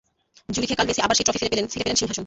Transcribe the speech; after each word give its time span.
জুরিখে 0.55 0.75
কাল 0.77 0.85
মেসি 0.89 1.01
আবার 1.05 1.15
সেই 1.17 1.25
ট্রফি 1.25 1.39
ফিরে 1.41 1.51
পেলেন, 1.51 1.65
ফিরে 1.71 1.83
পেলেন 1.85 1.97
সিংহাসন। 1.99 2.19